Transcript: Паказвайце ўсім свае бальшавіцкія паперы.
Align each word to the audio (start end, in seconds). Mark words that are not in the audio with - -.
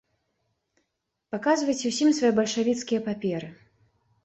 Паказвайце 1.35 1.85
ўсім 1.93 2.09
свае 2.21 2.33
бальшавіцкія 2.41 3.05
паперы. 3.11 3.55